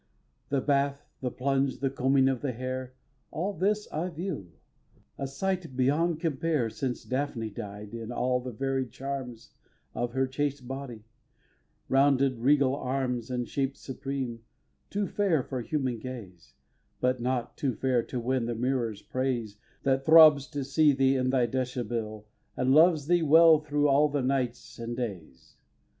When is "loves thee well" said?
22.73-23.59